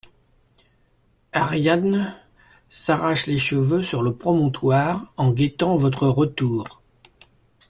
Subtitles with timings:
[1.31, 2.15] Ariadne
[2.71, 6.81] s'arrache les cheveux sur le promontoire en guettant votre retour.